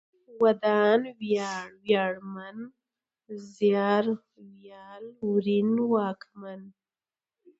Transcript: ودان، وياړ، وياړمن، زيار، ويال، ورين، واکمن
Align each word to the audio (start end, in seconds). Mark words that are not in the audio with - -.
ودان، 0.43 0.99
وياړ، 1.19 1.67
وياړمن، 1.83 2.57
زيار، 3.53 4.05
ويال، 4.45 5.03
ورين، 5.29 5.69
واکمن 5.93 6.61